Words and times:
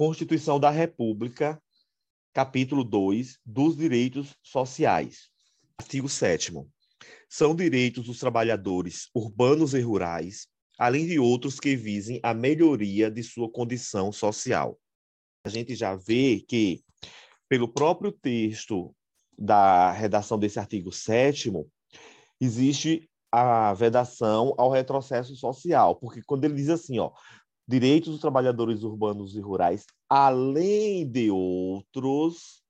Constituição 0.00 0.58
da 0.58 0.70
República, 0.70 1.62
capítulo 2.32 2.82
2, 2.82 3.38
dos 3.44 3.76
direitos 3.76 4.34
sociais. 4.42 5.28
Artigo 5.78 6.08
7 6.08 6.54
São 7.28 7.54
direitos 7.54 8.06
dos 8.06 8.18
trabalhadores 8.18 9.10
urbanos 9.14 9.74
e 9.74 9.80
rurais, 9.82 10.46
além 10.78 11.06
de 11.06 11.18
outros 11.18 11.60
que 11.60 11.76
visem 11.76 12.18
a 12.22 12.32
melhoria 12.32 13.10
de 13.10 13.22
sua 13.22 13.50
condição 13.50 14.10
social. 14.10 14.80
A 15.44 15.50
gente 15.50 15.74
já 15.74 15.94
vê 15.94 16.42
que, 16.48 16.82
pelo 17.46 17.68
próprio 17.68 18.10
texto 18.10 18.96
da 19.36 19.92
redação 19.92 20.38
desse 20.38 20.58
artigo 20.58 20.90
7 20.90 21.52
existe 22.40 23.06
a 23.30 23.74
vedação 23.74 24.54
ao 24.56 24.70
retrocesso 24.70 25.36
social, 25.36 25.94
porque 25.94 26.22
quando 26.22 26.44
ele 26.44 26.54
diz 26.54 26.70
assim, 26.70 26.98
ó, 26.98 27.12
direitos 27.70 28.10
dos 28.10 28.20
trabalhadores 28.20 28.82
urbanos 28.82 29.36
e 29.36 29.40
rurais, 29.40 29.86
além 30.08 31.08
de 31.08 31.30
outros 31.30 32.64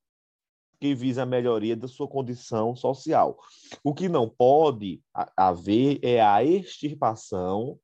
que 0.79 0.95
visa 0.95 1.23
a 1.23 1.27
melhoria 1.27 1.75
da 1.75 1.89
sua 1.89 2.07
condição 2.07 2.77
social. 2.77 3.39
O 3.83 3.95
que 3.95 4.11
não 4.11 4.29
pode 4.29 5.03
haver 5.35 5.99
é 6.03 6.21
a 6.21 6.45
extirpação 6.45 7.81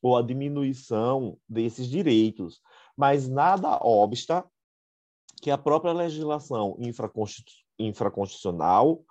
ou 0.00 0.16
a 0.16 0.22
diminuição 0.22 1.38
desses 1.46 1.88
direitos, 1.88 2.62
mas 2.96 3.28
nada 3.28 3.78
obsta 3.82 4.42
que 5.42 5.50
a 5.50 5.58
própria 5.58 5.92
legislação 5.92 6.78
infraconstitucional 7.78 9.04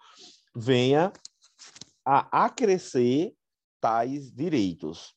venha 0.55 1.13
a 2.03 2.45
acrescer 2.45 3.35
tais 3.79 4.31
direitos. 4.31 5.14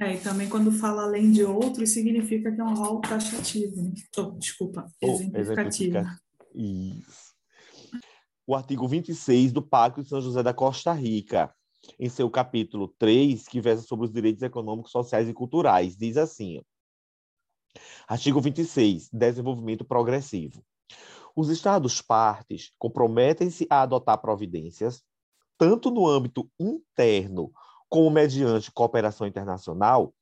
É, 0.00 0.14
e 0.14 0.20
também 0.20 0.48
quando 0.48 0.72
fala 0.72 1.02
além 1.02 1.30
de 1.30 1.44
outros, 1.44 1.90
significa 1.90 2.50
que 2.50 2.60
é 2.60 2.64
um 2.64 2.74
rol 2.74 3.00
taxativo. 3.00 3.82
Né? 3.82 3.92
Oh, 4.16 4.30
desculpa, 4.32 4.86
exemplificativo. 5.00 5.98
Isso. 6.54 7.32
O 8.46 8.54
artigo 8.54 8.88
26 8.88 9.52
do 9.52 9.62
Pacto 9.62 10.02
de 10.02 10.08
São 10.08 10.20
José 10.20 10.42
da 10.42 10.54
Costa 10.54 10.92
Rica, 10.92 11.54
em 11.98 12.08
seu 12.08 12.30
capítulo 12.30 12.88
3, 12.98 13.46
que 13.46 13.60
versa 13.60 13.82
sobre 13.82 14.06
os 14.06 14.12
direitos 14.12 14.42
econômicos, 14.42 14.90
sociais 14.90 15.28
e 15.28 15.34
culturais, 15.34 15.96
diz 15.96 16.16
assim: 16.16 16.60
Artigo 18.08 18.40
26, 18.40 19.10
desenvolvimento 19.12 19.84
progressivo. 19.84 20.64
Os 21.36 21.48
Estados 21.48 22.02
partes 22.02 22.72
comprometem-se 22.78 23.66
a 23.70 23.82
adotar 23.82 24.20
providências, 24.20 25.02
tanto 25.56 25.90
no 25.90 26.06
âmbito 26.06 26.50
interno 26.58 27.52
como 27.92 28.10
mediante 28.10 28.72
cooperação 28.72 29.26
internacional, 29.26 30.14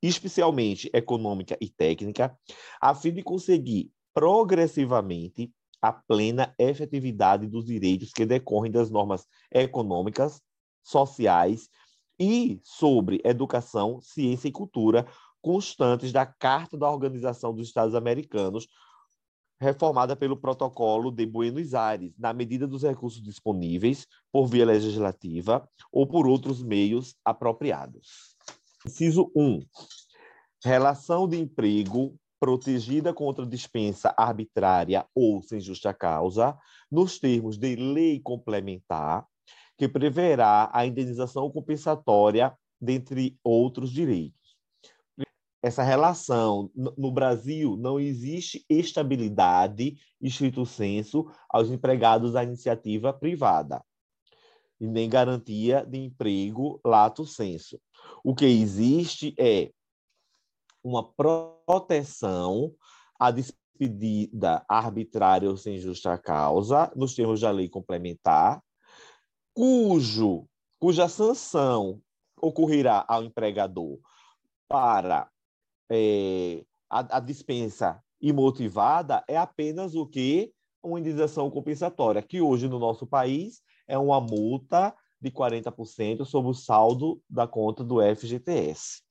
especialmente 0.00 0.88
econômica 0.94 1.58
e 1.60 1.68
técnica, 1.68 2.38
a 2.80 2.94
fim 2.94 3.12
de 3.12 3.24
conseguir 3.24 3.90
progressivamente 4.14 5.52
a 5.82 5.92
plena 5.92 6.54
efetividade 6.56 7.48
dos 7.48 7.64
direitos 7.64 8.12
que 8.12 8.24
decorrem 8.24 8.70
das 8.70 8.88
normas 8.88 9.26
econômicas, 9.50 10.40
sociais 10.80 11.68
e 12.16 12.60
sobre 12.62 13.20
educação, 13.24 14.00
ciência 14.00 14.46
e 14.46 14.52
cultura 14.52 15.08
constantes 15.42 16.12
da 16.12 16.24
Carta 16.24 16.78
da 16.78 16.88
Organização 16.88 17.52
dos 17.52 17.66
Estados 17.66 17.96
Americanos, 17.96 18.68
reformada 19.60 20.16
pelo 20.16 20.36
Protocolo 20.36 21.10
de 21.10 21.26
Buenos 21.26 21.74
Aires, 21.74 22.14
na 22.18 22.32
medida 22.32 22.66
dos 22.66 22.82
recursos 22.82 23.22
disponíveis 23.22 24.06
por 24.32 24.46
via 24.46 24.64
legislativa 24.64 25.68
ou 25.92 26.06
por 26.06 26.26
outros 26.26 26.62
meios 26.62 27.14
apropriados. 27.22 28.36
Inciso 28.86 29.30
1. 29.36 29.60
Relação 30.64 31.28
de 31.28 31.38
emprego 31.38 32.16
protegida 32.40 33.12
contra 33.12 33.44
dispensa 33.44 34.14
arbitrária 34.16 35.04
ou 35.14 35.42
sem 35.42 35.60
justa 35.60 35.92
causa, 35.92 36.56
nos 36.90 37.18
termos 37.18 37.58
de 37.58 37.76
lei 37.76 38.18
complementar, 38.18 39.26
que 39.76 39.86
preverá 39.86 40.70
a 40.72 40.86
indenização 40.86 41.50
compensatória, 41.50 42.54
dentre 42.80 43.38
outros 43.44 43.90
direitos 43.90 44.39
essa 45.62 45.82
relação. 45.82 46.70
No 46.74 47.12
Brasil, 47.12 47.76
não 47.76 48.00
existe 48.00 48.64
estabilidade, 48.68 49.96
estrito 50.20 50.64
senso, 50.64 51.30
aos 51.48 51.70
empregados 51.70 52.32
da 52.32 52.42
iniciativa 52.42 53.12
privada, 53.12 53.84
e 54.80 54.86
nem 54.86 55.08
garantia 55.08 55.84
de 55.84 55.98
emprego 55.98 56.80
lato 56.84 57.26
senso. 57.26 57.78
O 58.24 58.34
que 58.34 58.46
existe 58.46 59.34
é 59.38 59.70
uma 60.82 61.04
proteção 61.04 62.74
à 63.18 63.30
despedida 63.30 64.64
arbitrária 64.66 65.48
ou 65.48 65.56
sem 65.56 65.78
justa 65.78 66.16
causa, 66.16 66.90
nos 66.96 67.14
termos 67.14 67.40
da 67.40 67.50
lei 67.50 67.68
complementar, 67.68 68.62
cujo, 69.54 70.46
cuja 70.78 71.08
sanção 71.08 72.00
ocorrerá 72.40 73.04
ao 73.06 73.22
empregador 73.22 73.98
para 74.66 75.30
é, 75.90 76.64
a, 76.88 77.16
a, 77.16 77.20
dispensa 77.20 78.02
imotivada 78.20 79.24
é 79.28 79.36
apenas 79.36 79.94
o 79.94 80.06
que? 80.06 80.52
Uma 80.82 81.00
indenização 81.00 81.50
compensatória, 81.50 82.22
que 82.22 82.40
hoje 82.40 82.68
no 82.68 82.78
nosso 82.78 83.06
país 83.06 83.60
é 83.86 83.98
uma 83.98 84.20
multa 84.20 84.94
de 85.20 85.30
40% 85.30 86.24
sobre 86.24 86.50
o 86.50 86.54
saldo 86.54 87.20
da 87.28 87.46
conta 87.46 87.84
do 87.84 88.00
FGTS. 88.00 89.02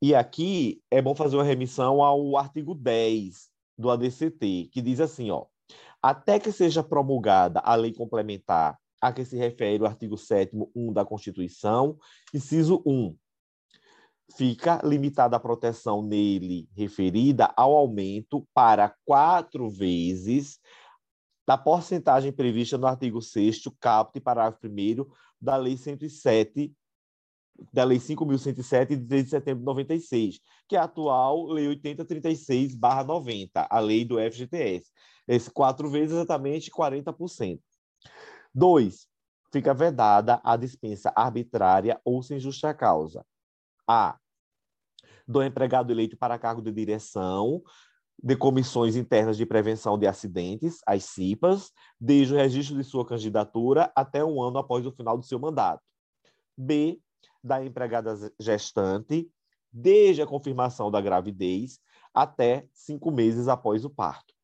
E 0.00 0.14
aqui 0.14 0.80
é 0.90 1.02
bom 1.02 1.14
fazer 1.14 1.36
uma 1.36 1.44
remissão 1.44 2.02
ao 2.02 2.36
artigo 2.36 2.74
10 2.74 3.48
do 3.76 3.90
ADCT, 3.90 4.70
que 4.72 4.80
diz 4.80 5.00
assim, 5.00 5.30
ó, 5.30 5.46
até 6.00 6.38
que 6.38 6.52
seja 6.52 6.82
promulgada 6.82 7.60
a 7.60 7.74
lei 7.74 7.92
complementar 7.92 8.78
a 9.00 9.12
que 9.12 9.24
se 9.24 9.36
refere 9.36 9.82
o 9.82 9.86
artigo 9.86 10.16
7 10.16 10.52
1 10.74 10.92
da 10.92 11.04
Constituição, 11.04 11.98
inciso 12.32 12.82
1, 12.86 13.16
fica 14.36 14.80
limitada 14.84 15.36
a 15.36 15.40
proteção 15.40 16.02
nele 16.02 16.68
referida 16.72 17.52
ao 17.56 17.74
aumento 17.74 18.46
para 18.52 18.94
quatro 19.04 19.68
vezes 19.70 20.58
da 21.46 21.56
porcentagem 21.56 22.30
prevista 22.30 22.76
no 22.76 22.86
artigo 22.86 23.22
6 23.22 23.62
caput, 23.80 24.20
parágrafo 24.20 24.66
1 24.66 25.06
da 25.40 25.56
Lei 25.56 25.78
107, 25.78 26.74
da 27.72 27.84
Lei 27.84 27.98
5.107, 27.98 28.96
de 28.96 29.06
3 29.06 29.24
de 29.24 29.30
setembro 29.30 29.60
de 29.60 29.66
96, 29.66 30.40
que 30.68 30.76
é 30.76 30.78
a 30.78 30.84
atual 30.84 31.46
Lei 31.46 31.66
8036-90, 31.76 33.66
a 33.68 33.80
lei 33.80 34.04
do 34.04 34.18
FGTS. 34.18 34.92
Esse 35.26 35.50
quatro 35.50 35.90
vezes, 35.90 36.12
exatamente 36.12 36.70
40%. 36.70 37.60
Dois, 38.54 39.08
fica 39.50 39.72
vedada 39.72 40.40
a 40.44 40.56
dispensa 40.56 41.12
arbitrária 41.16 41.98
ou 42.04 42.22
sem 42.22 42.38
justa 42.38 42.74
causa. 42.74 43.24
A. 43.88 44.18
Do 45.26 45.42
empregado 45.42 45.90
eleito 45.90 46.16
para 46.16 46.38
cargo 46.38 46.62
de 46.62 46.70
direção 46.70 47.62
de 48.22 48.36
comissões 48.36 48.96
internas 48.96 49.36
de 49.36 49.46
prevenção 49.46 49.96
de 49.96 50.06
acidentes, 50.06 50.80
as 50.86 51.04
CIPAs, 51.04 51.72
desde 52.00 52.34
o 52.34 52.36
registro 52.36 52.76
de 52.76 52.82
sua 52.82 53.06
candidatura 53.06 53.92
até 53.94 54.24
um 54.24 54.42
ano 54.42 54.58
após 54.58 54.84
o 54.84 54.92
final 54.92 55.16
do 55.16 55.24
seu 55.24 55.38
mandato. 55.38 55.82
B. 56.56 57.00
Da 57.42 57.64
empregada 57.64 58.16
gestante, 58.38 59.30
desde 59.72 60.20
a 60.20 60.26
confirmação 60.26 60.90
da 60.90 61.00
gravidez 61.00 61.78
até 62.12 62.66
cinco 62.72 63.12
meses 63.12 63.46
após 63.46 63.84
o 63.84 63.90
parto. 63.90 64.34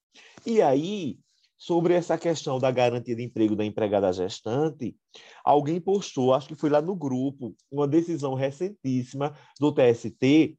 E 0.46 0.62
aí, 0.62 1.18
sobre 1.56 1.94
essa 1.94 2.18
questão 2.18 2.58
da 2.58 2.70
garantia 2.70 3.14
de 3.14 3.22
emprego 3.22 3.56
da 3.56 3.64
empregada 3.64 4.12
gestante, 4.12 4.96
alguém 5.44 5.80
postou, 5.80 6.34
acho 6.34 6.48
que 6.48 6.54
foi 6.54 6.68
lá 6.68 6.82
no 6.82 6.94
grupo, 6.94 7.54
uma 7.70 7.86
decisão 7.86 8.34
recentíssima 8.34 9.34
do 9.58 9.72
TST 9.72 10.58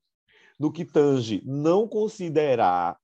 no 0.59 0.71
que 0.71 0.85
tange 0.85 1.41
não 1.45 1.87
considerar 1.87 2.97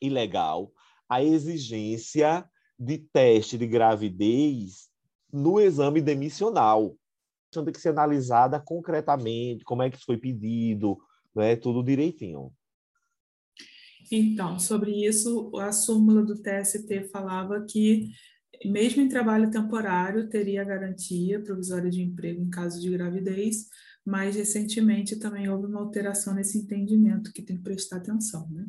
ilegal 0.00 0.72
a 1.08 1.22
exigência 1.22 2.48
de 2.78 2.98
teste 2.98 3.56
de 3.56 3.66
gravidez 3.66 4.88
no 5.32 5.60
exame 5.60 6.00
demissional. 6.00 6.96
Tem 7.50 7.64
que 7.72 7.80
ser 7.80 7.90
analisada 7.90 8.60
concretamente, 8.60 9.64
como 9.64 9.82
é 9.82 9.88
que 9.88 10.04
foi 10.04 10.18
pedido, 10.18 10.98
né, 11.34 11.56
tudo 11.56 11.82
direitinho. 11.82 12.52
Então, 14.10 14.58
sobre 14.58 15.06
isso, 15.06 15.50
a 15.56 15.72
súmula 15.72 16.22
do 16.22 16.40
TST 16.40 17.08
falava 17.10 17.64
que, 17.68 18.10
mesmo 18.64 19.02
em 19.02 19.08
trabalho 19.08 19.50
temporário, 19.50 20.28
teria 20.28 20.64
garantia 20.64 21.42
provisória 21.42 21.90
de 21.90 22.02
emprego 22.02 22.40
em 22.40 22.50
caso 22.50 22.80
de 22.80 22.90
gravidez, 22.90 23.66
mas 24.04 24.36
recentemente 24.36 25.16
também 25.16 25.48
houve 25.48 25.66
uma 25.66 25.80
alteração 25.80 26.34
nesse 26.34 26.58
entendimento 26.58 27.32
que 27.32 27.42
tem 27.42 27.56
que 27.56 27.64
prestar 27.64 27.96
atenção. 27.96 28.48
Né? 28.50 28.64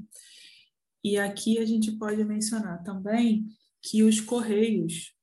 E 1.04 1.18
aqui 1.18 1.60
a 1.60 1.66
gente 1.66 1.92
pode 1.92 2.24
mencionar 2.24 2.84
também 2.84 3.46
que 3.82 4.02
os 4.02 4.20
Correios, 4.20 5.14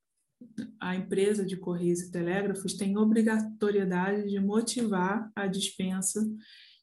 a 0.81 0.95
empresa 0.95 1.45
de 1.45 1.57
Correios 1.57 2.01
e 2.01 2.11
Telégrafos, 2.13 2.75
tem 2.75 2.97
obrigatoriedade 2.97 4.31
de 4.31 4.39
motivar 4.39 5.31
a 5.35 5.49
dispensa 5.49 6.25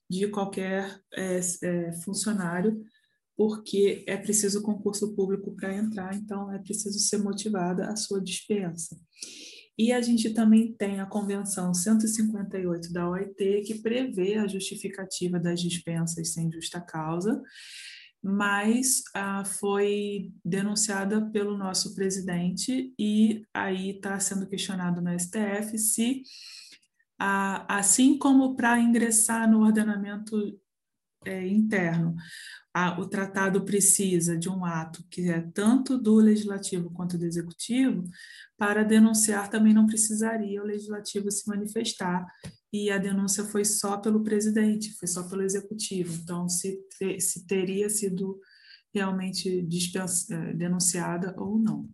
de 0.09 0.27
qualquer 0.27 0.99
é, 1.13 1.39
é, 1.63 1.91
funcionário, 2.03 2.83
porque 3.41 4.03
é 4.05 4.15
preciso 4.17 4.61
concurso 4.61 5.15
público 5.15 5.55
para 5.55 5.75
entrar, 5.75 6.13
então 6.13 6.51
é 6.51 6.59
preciso 6.59 6.99
ser 6.99 7.17
motivada 7.17 7.87
a 7.87 7.95
sua 7.95 8.21
dispensa. 8.21 8.95
E 9.75 9.91
a 9.91 9.99
gente 9.99 10.29
também 10.29 10.71
tem 10.73 10.99
a 10.99 11.07
Convenção 11.07 11.73
158 11.73 12.93
da 12.93 13.09
OIT, 13.09 13.63
que 13.65 13.81
prevê 13.81 14.35
a 14.35 14.45
justificativa 14.45 15.39
das 15.39 15.59
dispensas 15.59 16.33
sem 16.33 16.51
justa 16.51 16.79
causa, 16.79 17.41
mas 18.21 19.01
ah, 19.15 19.43
foi 19.43 20.31
denunciada 20.45 21.27
pelo 21.31 21.57
nosso 21.57 21.95
presidente 21.95 22.93
e 22.99 23.43
aí 23.51 23.95
está 23.95 24.19
sendo 24.19 24.45
questionado 24.45 25.01
no 25.01 25.19
STF 25.19 25.79
se, 25.79 26.21
ah, 27.19 27.65
assim 27.67 28.19
como 28.19 28.55
para 28.55 28.79
ingressar 28.79 29.49
no 29.49 29.61
ordenamento 29.61 30.37
é, 31.25 31.47
interno, 31.47 32.15
a, 32.73 32.99
o 32.99 33.05
tratado 33.05 33.63
precisa 33.63 34.37
de 34.37 34.49
um 34.49 34.63
ato 34.63 35.03
que 35.09 35.29
é 35.29 35.41
tanto 35.53 35.97
do 35.97 36.15
legislativo 36.15 36.89
quanto 36.91 37.17
do 37.17 37.25
executivo, 37.25 38.03
para 38.57 38.83
denunciar 38.83 39.49
também 39.49 39.73
não 39.73 39.85
precisaria 39.85 40.61
o 40.61 40.65
legislativo 40.65 41.29
se 41.29 41.47
manifestar, 41.47 42.25
e 42.71 42.89
a 42.89 42.97
denúncia 42.97 43.43
foi 43.43 43.65
só 43.65 43.97
pelo 43.97 44.23
presidente, 44.23 44.93
foi 44.93 45.07
só 45.07 45.27
pelo 45.27 45.41
executivo. 45.41 46.13
Então, 46.23 46.47
se, 46.47 46.79
se 47.19 47.45
teria 47.45 47.89
sido 47.89 48.39
realmente 48.93 49.67
é, 50.29 50.53
denunciada 50.53 51.35
ou 51.37 51.59
não. 51.59 51.89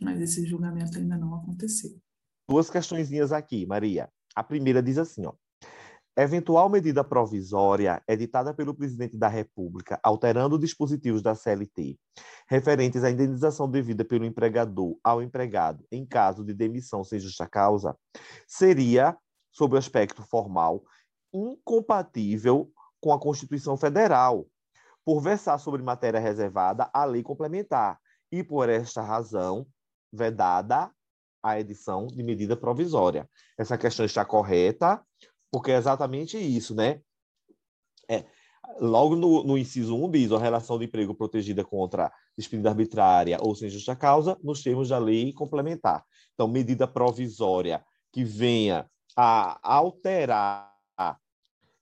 Mas 0.00 0.20
esse 0.20 0.46
julgamento 0.46 0.98
ainda 0.98 1.18
não 1.18 1.34
aconteceu. 1.34 2.00
Duas 2.48 2.70
questõezinhas 2.70 3.30
aqui, 3.30 3.66
Maria. 3.66 4.10
A 4.34 4.42
primeira 4.42 4.82
diz 4.82 4.96
assim, 4.96 5.26
ó. 5.26 5.34
Eventual 6.14 6.68
medida 6.68 7.02
provisória 7.02 8.02
editada 8.06 8.52
pelo 8.52 8.74
presidente 8.74 9.16
da 9.16 9.28
República, 9.28 9.98
alterando 10.02 10.58
dispositivos 10.58 11.22
da 11.22 11.34
CLT, 11.34 11.98
referentes 12.46 13.02
à 13.02 13.10
indenização 13.10 13.70
devida 13.70 14.04
pelo 14.04 14.26
empregador 14.26 14.98
ao 15.02 15.22
empregado 15.22 15.86
em 15.90 16.04
caso 16.04 16.44
de 16.44 16.52
demissão 16.52 17.02
sem 17.02 17.18
justa 17.18 17.48
causa, 17.48 17.96
seria, 18.46 19.16
sob 19.50 19.74
o 19.74 19.78
aspecto 19.78 20.22
formal, 20.22 20.84
incompatível 21.32 22.70
com 23.00 23.10
a 23.10 23.18
Constituição 23.18 23.78
Federal, 23.78 24.46
por 25.06 25.18
versar 25.22 25.58
sobre 25.58 25.82
matéria 25.82 26.20
reservada 26.20 26.90
à 26.92 27.06
lei 27.06 27.22
complementar, 27.22 27.98
e 28.30 28.44
por 28.44 28.68
esta 28.68 29.00
razão, 29.00 29.66
vedada 30.12 30.90
a 31.42 31.58
edição 31.58 32.06
de 32.06 32.22
medida 32.22 32.54
provisória. 32.54 33.26
Essa 33.58 33.78
questão 33.78 34.04
está 34.04 34.26
correta, 34.26 35.02
porque 35.52 35.70
é 35.70 35.76
exatamente 35.76 36.38
isso, 36.38 36.74
né? 36.74 37.02
É, 38.08 38.24
logo 38.80 39.14
no, 39.14 39.44
no 39.44 39.58
inciso 39.58 39.94
1 39.94 40.08
bis, 40.08 40.32
a 40.32 40.38
relação 40.38 40.78
de 40.78 40.86
emprego 40.86 41.14
protegida 41.14 41.62
contra 41.62 42.10
despedida 42.36 42.70
arbitrária 42.70 43.36
ou 43.40 43.54
sem 43.54 43.68
justa 43.68 43.94
causa, 43.94 44.38
nos 44.42 44.62
termos 44.62 44.88
da 44.88 44.98
lei 44.98 45.32
complementar. 45.32 46.04
Então, 46.32 46.48
medida 46.48 46.88
provisória 46.88 47.84
que 48.10 48.24
venha 48.24 48.90
a 49.14 49.58
alterar 49.62 50.72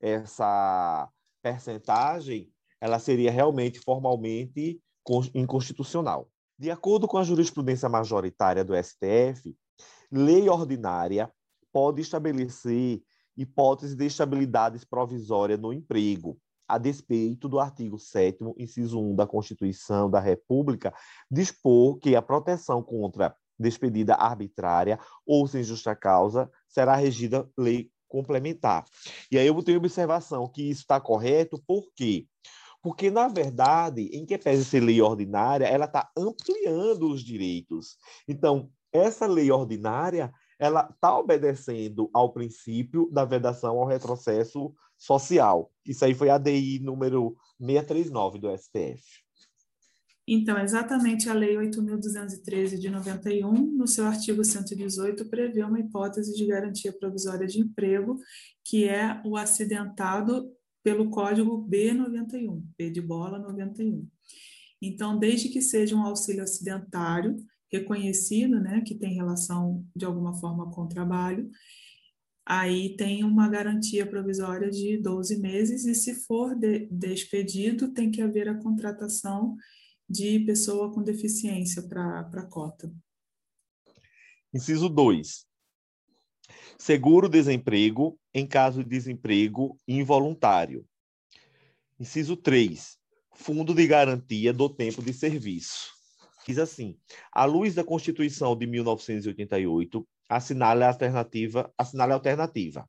essa 0.01 1.09
percentagem, 1.43 2.51
ela 2.81 2.99
seria 2.99 3.31
realmente 3.31 3.79
formalmente 3.79 4.81
inconstitucional. 5.35 6.29
De 6.59 6.71
acordo 6.71 7.07
com 7.07 7.19
a 7.19 7.23
jurisprudência 7.23 7.89
majoritária 7.89 8.65
do 8.65 8.75
STF, 8.75 9.57
lei 10.11 10.49
ordinária 10.49 11.31
pode 11.73 12.01
estabelecer 12.01 13.03
hipótese 13.37 13.97
de 13.97 14.06
estabilidade 14.06 14.85
provisória 14.87 15.56
no 15.56 15.73
emprego, 15.73 16.38
a 16.69 16.79
despeito 16.79 17.49
do 17.49 17.59
artigo 17.59 17.99
7 17.99 18.38
inciso 18.56 19.00
1 19.00 19.17
da 19.17 19.27
Constituição 19.27 20.09
da 20.09 20.21
República, 20.21 20.94
dispor 21.31 21.99
que 21.99 22.15
a 22.15 22.23
proteção 22.23 22.82
contra 22.82 23.35
despedida 23.59 24.15
arbitrária 24.15 24.99
ou 25.27 25.47
sem 25.47 25.62
justa 25.62 25.94
causa 25.94 26.50
será 26.69 26.94
regida 26.97 27.49
lei 27.59 27.91
complementar. 28.09 28.85
E 29.31 29.38
aí 29.38 29.47
eu 29.47 29.62
tenho 29.62 29.79
observação 29.79 30.49
que 30.49 30.62
isso 30.62 30.81
está 30.81 31.00
correto, 31.00 31.62
por 31.67 31.91
quê? 31.94 32.26
Porque, 32.83 33.11
na 33.11 33.29
verdade, 33.29 34.09
em 34.12 34.25
que 34.25 34.38
pese 34.38 34.65
ser 34.65 34.81
lei 34.81 35.00
ordinária, 35.03 35.67
ela 35.67 35.85
está 35.85 36.11
ampliando 36.17 37.11
os 37.11 37.23
direitos. 37.23 37.97
Então, 38.26 38.71
essa 38.93 39.26
lei 39.26 39.50
ordinária, 39.50 40.33
ela 40.61 40.87
está 40.93 41.19
obedecendo 41.19 42.11
ao 42.12 42.35
princípio 42.35 43.09
da 43.11 43.25
vedação 43.25 43.79
ao 43.79 43.87
retrocesso 43.87 44.75
social. 44.99 45.73
Isso 45.87 46.05
aí 46.05 46.15
foi 46.15 46.29
a 46.29 46.37
DI 46.37 46.79
número 46.81 47.35
639 47.59 48.39
do 48.39 48.57
STF. 48.57 49.03
Então, 50.29 50.59
exatamente 50.59 51.31
a 51.31 51.35
Lei 51.35 51.57
8.213 51.57 52.79
de 52.79 52.91
91, 52.91 53.53
no 53.53 53.89
seu 53.89 54.05
artigo 54.05 54.45
118, 54.45 55.29
prevê 55.31 55.65
uma 55.65 55.81
hipótese 55.81 56.37
de 56.37 56.47
garantia 56.47 56.93
provisória 56.93 57.47
de 57.47 57.59
emprego, 57.59 58.17
que 58.62 58.87
é 58.87 59.21
o 59.25 59.37
acidentado 59.37 60.53
pelo 60.85 61.11
código 61.11 61.67
B91, 61.67 62.62
B 62.79 62.91
de 62.91 63.01
bola 63.01 63.39
91. 63.39 64.07
Então, 64.81 65.19
desde 65.19 65.49
que 65.49 65.61
seja 65.61 65.97
um 65.97 66.03
auxílio 66.03 66.43
acidentário, 66.43 67.37
reconhecido, 67.71 68.61
né, 68.61 68.83
que 68.85 68.95
tem 68.95 69.15
relação 69.15 69.87
de 69.95 70.05
alguma 70.05 70.35
forma 70.35 70.71
com 70.71 70.83
o 70.83 70.89
trabalho, 70.89 71.51
aí 72.45 72.97
tem 72.97 73.23
uma 73.23 73.49
garantia 73.49 74.07
provisória 74.07 74.71
de 74.71 74.99
12 74.99 75.39
meses 75.39 75.87
e 75.87 75.95
se 75.95 76.15
for 76.27 76.55
de, 76.55 76.87
despedido, 76.91 77.93
tem 77.93 78.11
que 78.11 78.21
haver 78.21 78.49
a 78.49 78.59
contratação 78.59 79.57
de 80.09 80.41
pessoa 80.41 80.93
com 80.93 81.03
deficiência 81.03 81.83
para 81.83 82.21
a 82.21 82.47
cota. 82.47 82.93
Inciso 84.53 84.89
2. 84.89 85.47
Seguro-desemprego 86.77 88.19
em 88.35 88.47
caso 88.47 88.83
de 88.83 88.91
desemprego 88.91 89.79
involuntário. 89.87 90.85
Inciso 92.01 92.37
3. 92.37 92.99
Fundo 93.33 93.73
de 93.73 93.87
garantia 93.87 94.53
do 94.53 94.69
tempo 94.69 95.01
de 95.01 95.13
serviço 95.13 96.00
diz 96.47 96.59
assim: 96.59 96.97
à 97.33 97.45
luz 97.45 97.75
da 97.75 97.85
Constituição 97.85 98.57
de 98.57 98.67
1988, 98.67 100.07
assinale 100.29 100.85
a 100.85 100.89
alternativa, 100.89 101.73
assinale 101.77 102.13
a 102.13 102.15
alternativa. 102.15 102.89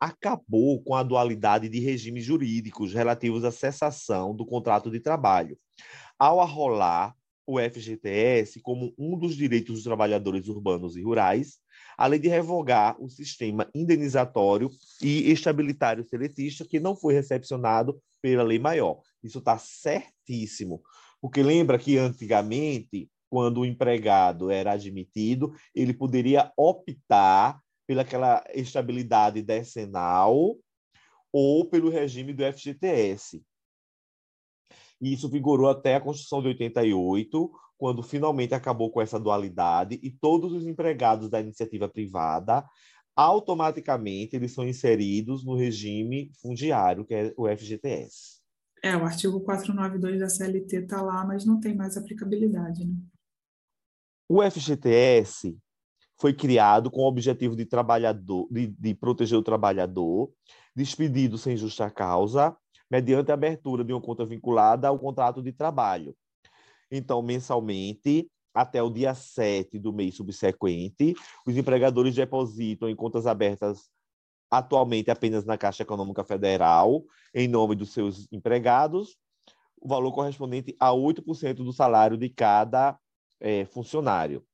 Acabou 0.00 0.82
com 0.82 0.94
a 0.94 1.02
dualidade 1.02 1.68
de 1.68 1.80
regimes 1.80 2.24
jurídicos 2.24 2.94
relativos 2.94 3.44
à 3.44 3.50
cessação 3.50 4.34
do 4.34 4.46
contrato 4.46 4.90
de 4.90 5.00
trabalho, 5.00 5.58
ao 6.18 6.40
arrolar 6.40 7.16
o 7.48 7.58
FGTS 7.58 8.60
como 8.60 8.94
um 8.98 9.18
dos 9.18 9.34
direitos 9.34 9.76
dos 9.76 9.84
trabalhadores 9.84 10.48
urbanos 10.48 10.96
e 10.96 11.02
rurais, 11.02 11.58
além 11.96 12.20
de 12.20 12.28
revogar 12.28 13.00
o 13.02 13.08
sistema 13.08 13.68
indenizatório 13.74 14.70
e 15.02 15.32
estabilitário 15.32 16.04
seletista 16.04 16.64
que 16.64 16.78
não 16.78 16.94
foi 16.94 17.14
recepcionado 17.14 17.98
pela 18.20 18.42
lei 18.42 18.58
maior. 18.58 19.00
Isso 19.24 19.38
está 19.38 19.56
certíssimo. 19.56 20.82
Porque 21.20 21.42
lembra 21.42 21.78
que 21.78 21.98
antigamente, 21.98 23.10
quando 23.28 23.60
o 23.60 23.66
empregado 23.66 24.50
era 24.50 24.72
admitido, 24.72 25.52
ele 25.74 25.92
poderia 25.92 26.52
optar 26.56 27.60
pelaquela 27.86 28.44
estabilidade 28.54 29.42
decenal 29.42 30.56
ou 31.32 31.68
pelo 31.68 31.90
regime 31.90 32.32
do 32.32 32.44
FGTS. 32.44 33.42
E 35.00 35.12
isso 35.12 35.28
vigorou 35.28 35.68
até 35.68 35.94
a 35.94 36.00
Constituição 36.00 36.42
de 36.42 36.48
88, 36.48 37.50
quando 37.76 38.02
finalmente 38.02 38.54
acabou 38.54 38.90
com 38.90 39.00
essa 39.00 39.18
dualidade 39.18 39.98
e 40.02 40.10
todos 40.10 40.52
os 40.52 40.66
empregados 40.66 41.30
da 41.30 41.40
iniciativa 41.40 41.88
privada 41.88 42.64
automaticamente 43.18 44.36
eles 44.36 44.52
são 44.52 44.66
inseridos 44.66 45.44
no 45.44 45.56
regime 45.56 46.30
fundiário, 46.40 47.04
que 47.04 47.14
é 47.14 47.34
o 47.36 47.48
FGTS. 47.48 48.37
É, 48.82 48.96
o 48.96 49.04
artigo 49.04 49.40
492 49.40 50.20
da 50.20 50.28
CLT 50.28 50.76
está 50.76 51.02
lá, 51.02 51.24
mas 51.24 51.44
não 51.44 51.60
tem 51.60 51.74
mais 51.74 51.96
aplicabilidade. 51.96 52.84
Né? 52.86 52.94
O 54.28 54.42
FGTS 54.42 55.56
foi 56.20 56.34
criado 56.34 56.90
com 56.90 57.02
o 57.02 57.08
objetivo 57.08 57.56
de, 57.56 57.64
trabalhador, 57.64 58.46
de, 58.50 58.66
de 58.66 58.94
proteger 58.94 59.38
o 59.38 59.42
trabalhador 59.42 60.30
despedido 60.74 61.38
sem 61.38 61.56
justa 61.56 61.90
causa, 61.90 62.56
mediante 62.90 63.30
a 63.30 63.34
abertura 63.34 63.84
de 63.84 63.92
uma 63.92 64.00
conta 64.00 64.24
vinculada 64.24 64.88
ao 64.88 64.98
contrato 64.98 65.42
de 65.42 65.52
trabalho. 65.52 66.14
Então, 66.90 67.20
mensalmente, 67.22 68.30
até 68.54 68.82
o 68.82 68.90
dia 68.90 69.14
7 69.14 69.78
do 69.78 69.92
mês 69.92 70.16
subsequente, 70.16 71.14
os 71.46 71.56
empregadores 71.56 72.14
depositam 72.14 72.88
em 72.88 72.96
contas 72.96 73.26
abertas 73.26 73.88
atualmente 74.50 75.10
apenas 75.10 75.44
na 75.44 75.58
Caixa 75.58 75.82
Econômica 75.82 76.24
Federal, 76.24 77.04
em 77.34 77.48
nome 77.48 77.74
dos 77.74 77.92
seus 77.92 78.26
empregados, 78.32 79.16
o 79.80 79.88
valor 79.88 80.12
correspondente 80.12 80.74
a 80.78 80.90
8% 80.90 81.54
do 81.54 81.72
salário 81.72 82.16
de 82.16 82.28
cada 82.28 82.98
é, 83.40 83.64
funcionário. 83.66 84.44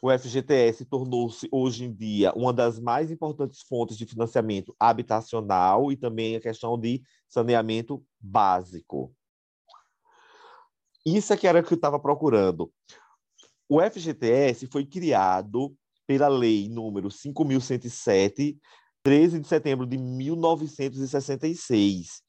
O 0.00 0.10
FGTS 0.10 0.84
tornou-se, 0.86 1.48
hoje 1.52 1.84
em 1.84 1.94
dia, 1.94 2.32
uma 2.34 2.52
das 2.52 2.80
mais 2.80 3.12
importantes 3.12 3.62
fontes 3.62 3.96
de 3.96 4.04
financiamento 4.04 4.74
habitacional 4.78 5.92
e 5.92 5.96
também 5.96 6.34
a 6.34 6.40
questão 6.40 6.76
de 6.76 7.02
saneamento 7.28 8.04
básico. 8.18 9.14
Isso 11.06 11.32
é 11.32 11.36
que 11.36 11.46
era 11.46 11.60
o 11.60 11.62
que 11.62 11.72
eu 11.72 11.76
estava 11.76 12.00
procurando. 12.00 12.72
O 13.68 13.80
FGTS 13.80 14.66
foi 14.66 14.84
criado 14.84 15.76
pela 16.06 16.28
lei 16.28 16.68
número 16.68 17.08
5.107, 17.08 18.56
13 19.02 19.40
de 19.40 19.48
setembro 19.48 19.86
de 19.86 19.98
1966, 19.98 22.22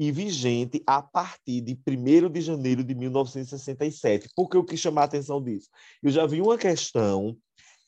e 0.00 0.10
vigente 0.10 0.82
a 0.86 1.00
partir 1.00 1.60
de 1.60 1.78
1 1.86 2.28
de 2.28 2.40
janeiro 2.40 2.82
de 2.82 2.94
1967. 2.94 4.28
Por 4.34 4.48
que 4.48 4.56
eu 4.56 4.64
quis 4.64 4.80
chamar 4.80 5.02
a 5.02 5.04
atenção 5.04 5.42
disso? 5.42 5.68
Eu 6.02 6.10
já 6.10 6.26
vi 6.26 6.40
uma 6.40 6.58
questão 6.58 7.36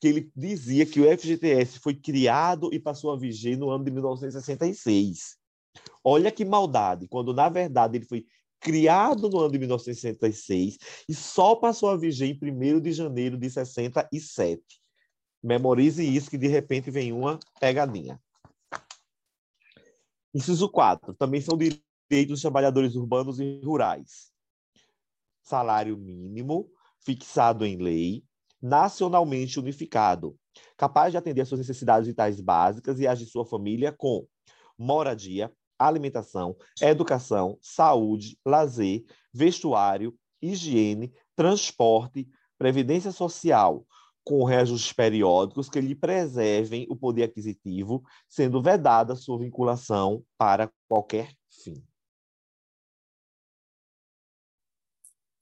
que 0.00 0.08
ele 0.08 0.30
dizia 0.36 0.86
que 0.86 1.00
o 1.00 1.18
FGTS 1.18 1.80
foi 1.80 1.94
criado 1.94 2.72
e 2.72 2.78
passou 2.78 3.12
a 3.12 3.16
viger 3.16 3.58
no 3.58 3.70
ano 3.70 3.84
de 3.84 3.90
1966. 3.90 5.36
Olha 6.04 6.30
que 6.30 6.44
maldade, 6.44 7.08
quando 7.08 7.32
na 7.32 7.48
verdade 7.48 7.96
ele 7.96 8.04
foi 8.04 8.26
criado 8.60 9.28
no 9.28 9.40
ano 9.40 9.52
de 9.52 9.58
1966 9.58 10.78
e 11.08 11.14
só 11.14 11.54
passou 11.54 11.90
a 11.90 11.96
viger 11.96 12.30
em 12.30 12.76
1 12.76 12.80
de 12.80 12.92
janeiro 12.92 13.36
de 13.36 13.50
67. 13.50 14.62
Memorize 15.44 16.02
isso 16.02 16.30
que 16.30 16.38
de 16.38 16.48
repente 16.48 16.90
vem 16.90 17.12
uma 17.12 17.38
pegadinha. 17.60 18.18
Inciso 20.34 20.70
4. 20.70 21.12
Também 21.12 21.42
são 21.42 21.58
direitos 21.58 22.28
dos 22.28 22.40
trabalhadores 22.40 22.94
urbanos 22.94 23.38
e 23.38 23.60
rurais. 23.62 24.32
Salário 25.42 25.98
mínimo 25.98 26.70
fixado 27.04 27.66
em 27.66 27.76
lei, 27.76 28.24
nacionalmente 28.62 29.60
unificado, 29.60 30.34
capaz 30.78 31.12
de 31.12 31.18
atender 31.18 31.42
às 31.42 31.48
suas 31.48 31.60
necessidades 31.60 32.08
vitais 32.08 32.40
básicas 32.40 32.98
e 32.98 33.06
as 33.06 33.18
de 33.18 33.26
sua 33.26 33.44
família 33.44 33.92
com 33.92 34.26
moradia, 34.78 35.52
alimentação, 35.78 36.56
educação, 36.80 37.58
saúde, 37.60 38.38
lazer, 38.46 39.04
vestuário, 39.30 40.18
higiene, 40.40 41.12
transporte, 41.36 42.26
previdência 42.56 43.12
social, 43.12 43.86
com 44.24 44.44
reajustes 44.44 44.92
periódicos 44.92 45.68
que 45.68 45.80
lhe 45.80 45.94
preservem 45.94 46.86
o 46.88 46.96
poder 46.96 47.24
aquisitivo, 47.24 48.02
sendo 48.28 48.62
vedada 48.62 49.14
sua 49.14 49.38
vinculação 49.38 50.24
para 50.38 50.70
qualquer 50.88 51.30
fim. 51.50 51.84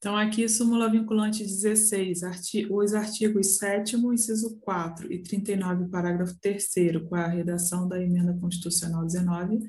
Então, 0.03 0.17
aqui, 0.17 0.49
súmula 0.49 0.91
vinculante 0.91 1.45
16, 1.45 2.23
arti 2.23 2.67
os 2.69 2.93
artigos 2.93 3.55
7 3.55 3.95
inciso 3.95 4.59
4 4.59 5.09
e 5.09 5.23
39, 5.23 5.87
parágrafo 5.89 6.37
3 6.41 6.67
com 7.07 7.15
a 7.15 7.25
redação 7.25 7.87
da 7.87 8.01
emenda 8.01 8.37
constitucional 8.37 9.05
19, 9.05 9.59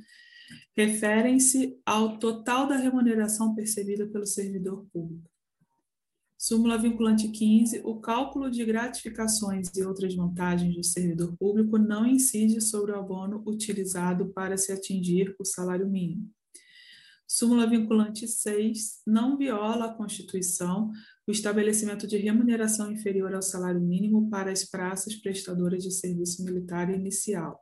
referem-se 0.77 1.79
ao 1.87 2.19
total 2.19 2.67
da 2.67 2.75
remuneração 2.75 3.55
percebida 3.55 4.09
pelo 4.09 4.27
servidor 4.27 4.85
público. 4.93 5.31
Súmula 6.37 6.77
vinculante 6.77 7.29
15. 7.29 7.81
O 7.85 8.01
cálculo 8.01 8.51
de 8.51 8.65
gratificações 8.65 9.71
e 9.75 9.83
outras 9.85 10.15
vantagens 10.15 10.75
do 10.75 10.85
servidor 10.85 11.35
público 11.37 11.79
não 11.79 12.07
incide 12.07 12.61
sobre 12.61 12.93
o 12.93 12.99
abono 12.99 13.43
utilizado 13.47 14.27
para 14.33 14.57
se 14.57 14.73
atingir 14.73 15.35
o 15.39 15.45
salário 15.45 15.89
mínimo. 15.89 16.31
Súmula 17.27 17.67
vinculante 17.67 18.29
6. 18.29 19.03
Não 19.07 19.39
viola 19.39 19.87
a 19.87 19.95
Constituição 19.95 20.91
o 21.27 21.31
estabelecimento 21.31 22.07
de 22.07 22.19
remuneração 22.19 22.93
inferior 22.93 23.35
ao 23.35 23.43
salário 23.43 23.81
mínimo 23.81 24.29
para 24.29 24.53
as 24.53 24.65
praças 24.65 25.15
prestadoras 25.17 25.83
de 25.83 25.91
serviço 25.91 26.45
militar 26.45 26.93
inicial. 26.93 27.59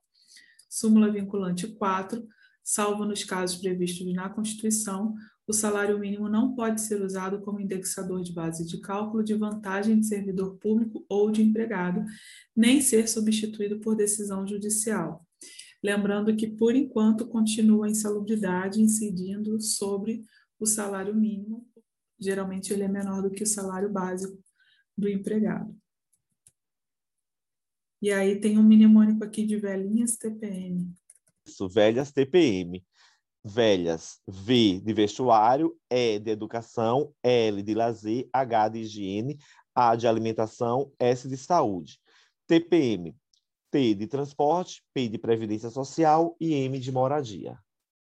Súmula 0.68 1.12
vinculante 1.12 1.68
4 1.68 2.26
salvo 2.62 3.04
nos 3.04 3.24
casos 3.24 3.60
previstos 3.60 4.12
na 4.12 4.28
Constituição, 4.28 5.14
o 5.46 5.52
salário 5.52 5.98
mínimo 5.98 6.28
não 6.28 6.54
pode 6.54 6.80
ser 6.80 7.02
usado 7.02 7.40
como 7.40 7.60
indexador 7.60 8.22
de 8.22 8.32
base 8.32 8.64
de 8.64 8.80
cálculo 8.80 9.24
de 9.24 9.34
vantagem 9.34 9.98
de 9.98 10.06
servidor 10.06 10.56
público 10.58 11.04
ou 11.08 11.30
de 11.30 11.42
empregado, 11.42 12.04
nem 12.54 12.80
ser 12.80 13.08
substituído 13.08 13.80
por 13.80 13.96
decisão 13.96 14.46
judicial. 14.46 15.26
Lembrando 15.82 16.34
que, 16.36 16.46
por 16.46 16.76
enquanto, 16.76 17.26
continua 17.26 17.86
a 17.86 17.90
insalubridade 17.90 18.80
incidindo 18.80 19.60
sobre 19.60 20.24
o 20.58 20.64
salário 20.64 21.14
mínimo, 21.14 21.66
geralmente 22.20 22.72
ele 22.72 22.84
é 22.84 22.88
menor 22.88 23.22
do 23.22 23.30
que 23.30 23.42
o 23.42 23.46
salário 23.46 23.90
básico 23.90 24.38
do 24.96 25.08
empregado. 25.08 25.76
E 28.00 28.12
aí 28.12 28.40
tem 28.40 28.58
um 28.58 28.62
mnemônico 28.62 29.24
aqui 29.24 29.44
de 29.44 29.56
velhinhas 29.56 30.16
TPM, 30.16 30.92
isso, 31.44 31.68
velhas 31.68 32.12
TPM. 32.12 32.84
Velhas, 33.44 34.20
V 34.26 34.80
de 34.80 34.92
vestuário, 34.92 35.76
E 35.90 36.18
de 36.18 36.30
educação, 36.30 37.12
L 37.22 37.62
de 37.62 37.74
lazer, 37.74 38.28
H 38.32 38.68
de 38.68 38.78
higiene, 38.80 39.38
A 39.74 39.96
de 39.96 40.06
alimentação, 40.06 40.92
S 40.98 41.28
de 41.28 41.36
saúde. 41.36 41.98
TPM, 42.46 43.14
T 43.70 43.94
de 43.94 44.06
transporte, 44.06 44.82
P 44.94 45.08
de 45.08 45.18
previdência 45.18 45.70
social 45.70 46.36
e 46.40 46.54
M 46.54 46.78
de 46.78 46.92
moradia. 46.92 47.58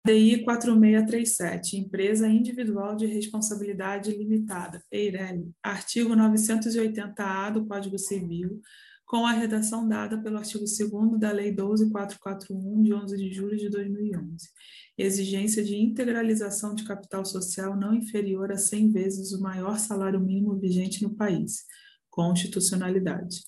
DI 0.06 0.44
4637, 0.46 1.76
Empresa 1.76 2.30
Individual 2.30 2.96
de 2.96 3.06
Responsabilidade 3.06 4.12
Limitada, 4.12 4.82
EIRELI, 4.90 5.52
artigo 5.62 6.16
980-A 6.16 7.50
do 7.50 7.66
Código 7.66 7.98
Civil, 7.98 8.62
com 9.08 9.26
a 9.26 9.32
redação 9.32 9.88
dada 9.88 10.22
pelo 10.22 10.38
artigo 10.38 10.66
2 10.66 11.18
da 11.18 11.32
Lei 11.32 11.50
12441, 11.54 12.84
de 12.84 12.94
11 12.94 13.18
de 13.18 13.32
julho 13.32 13.58
de 13.58 13.70
2011. 13.70 14.50
Exigência 14.98 15.64
de 15.64 15.78
integralização 15.78 16.76
de 16.76 16.84
capital 16.84 17.24
social 17.24 17.78
não 17.78 17.96
inferior 17.96 18.52
a 18.52 18.58
100 18.58 18.92
vezes 18.92 19.32
o 19.32 19.42
maior 19.42 19.80
salário 19.80 20.20
mínimo 20.20 20.60
vigente 20.60 21.02
no 21.02 21.16
país. 21.16 21.64
Constitucionalidade. 22.10 23.44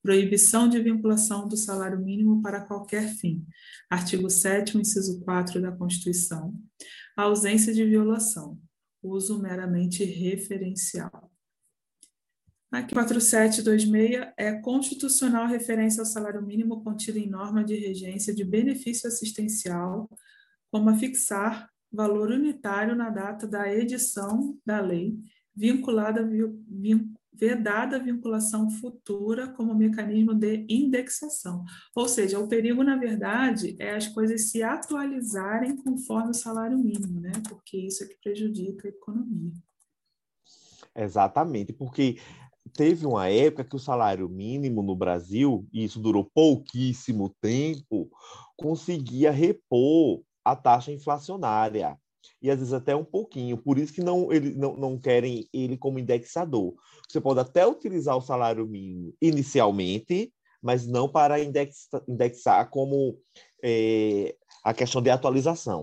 Proibição 0.00 0.68
de 0.68 0.80
vinculação 0.80 1.48
do 1.48 1.56
salário 1.56 2.00
mínimo 2.00 2.40
para 2.40 2.60
qualquer 2.60 3.08
fim. 3.08 3.44
Artigo 3.90 4.30
7 4.30 4.78
inciso 4.78 5.20
4 5.22 5.60
da 5.60 5.72
Constituição. 5.72 6.54
Ausência 7.16 7.74
de 7.74 7.84
violação. 7.84 8.56
Uso 9.02 9.42
meramente 9.42 10.04
referencial. 10.04 11.29
Aqui, 12.70 12.94
4726 12.94 14.32
é 14.36 14.52
constitucional 14.60 15.48
referência 15.48 16.00
ao 16.00 16.06
salário 16.06 16.40
mínimo 16.40 16.84
contido 16.84 17.18
em 17.18 17.28
norma 17.28 17.64
de 17.64 17.74
regência 17.74 18.32
de 18.32 18.44
benefício 18.44 19.08
assistencial, 19.08 20.08
como 20.70 20.88
a 20.88 20.94
fixar 20.94 21.68
valor 21.92 22.30
unitário 22.30 22.94
na 22.94 23.10
data 23.10 23.44
da 23.44 23.72
edição 23.72 24.56
da 24.64 24.80
lei, 24.80 25.18
vinculada, 25.52 26.24
vin, 26.24 27.12
vedada 27.32 27.96
a 27.96 27.98
vinculação 27.98 28.70
futura 28.70 29.48
como 29.48 29.74
mecanismo 29.74 30.32
de 30.32 30.64
indexação. 30.68 31.64
Ou 31.96 32.06
seja, 32.06 32.38
o 32.38 32.46
perigo, 32.46 32.84
na 32.84 32.96
verdade, 32.96 33.74
é 33.80 33.96
as 33.96 34.06
coisas 34.06 34.50
se 34.50 34.62
atualizarem 34.62 35.74
conforme 35.74 36.30
o 36.30 36.34
salário 36.34 36.78
mínimo, 36.78 37.18
né? 37.18 37.32
porque 37.48 37.78
isso 37.78 38.04
é 38.04 38.06
que 38.06 38.20
prejudica 38.22 38.86
a 38.86 38.90
economia. 38.90 39.52
Exatamente, 40.94 41.72
porque 41.72 42.18
teve 42.74 43.06
uma 43.06 43.28
época 43.28 43.64
que 43.64 43.76
o 43.76 43.80
salário 43.80 44.28
mínimo 44.28 44.82
no 44.82 44.94
Brasil, 44.94 45.66
e 45.72 45.84
isso 45.84 46.00
durou 46.00 46.30
pouquíssimo 46.34 47.34
tempo, 47.40 48.10
conseguia 48.56 49.30
repor 49.30 50.22
a 50.44 50.54
taxa 50.54 50.92
inflacionária. 50.92 51.96
E 52.42 52.50
às 52.50 52.58
vezes 52.58 52.72
até 52.72 52.94
um 52.94 53.04
pouquinho. 53.04 53.56
Por 53.56 53.78
isso 53.78 53.92
que 53.92 54.02
não, 54.02 54.32
ele, 54.32 54.54
não, 54.54 54.76
não 54.76 54.98
querem 54.98 55.46
ele 55.52 55.76
como 55.76 55.98
indexador. 55.98 56.74
Você 57.08 57.20
pode 57.20 57.40
até 57.40 57.66
utilizar 57.66 58.16
o 58.16 58.22
salário 58.22 58.66
mínimo 58.66 59.14
inicialmente, 59.20 60.32
mas 60.62 60.86
não 60.86 61.08
para 61.08 61.42
indexa, 61.42 62.02
indexar 62.08 62.68
como 62.70 63.18
é, 63.62 64.34
a 64.64 64.72
questão 64.72 65.02
de 65.02 65.10
atualização. 65.10 65.82